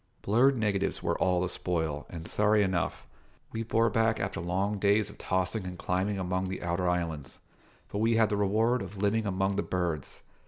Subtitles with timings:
[0.23, 3.05] Blurred negatives were all the spoil, and, sorry enough,
[3.51, 7.37] we bore back after long days of tossing and climbing among the Outer Islands;
[7.87, 10.23] but we had the reward of living among the birds.